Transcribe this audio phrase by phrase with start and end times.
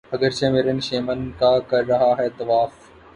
[0.11, 2.71] اگرچہ میرے نشیمن کا کر رہا ہے طواف